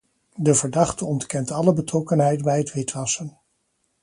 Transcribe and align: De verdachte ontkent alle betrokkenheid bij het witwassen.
De 0.35 0.55
verdachte 0.55 1.05
ontkent 1.05 1.51
alle 1.51 1.73
betrokkenheid 1.73 2.41
bij 2.43 2.57
het 2.57 2.73
witwassen. 2.73 3.37